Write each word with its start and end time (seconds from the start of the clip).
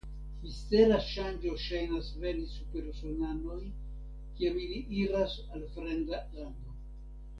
Mistera 0.43 0.95
ŝanĝo 1.07 1.51
ŝajnas 1.65 2.07
veni 2.23 2.47
super 2.55 2.87
usonanoj 2.93 3.59
kiam 4.41 4.59
ili 4.65 4.81
iras 5.05 5.37
al 5.59 5.69
fremda 5.77 6.27
lando. 6.39 6.75